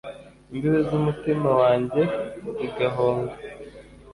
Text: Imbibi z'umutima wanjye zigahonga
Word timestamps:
Imbibi 0.53 0.79
z'umutima 0.87 1.49
wanjye 1.61 2.01
zigahonga 2.57 3.33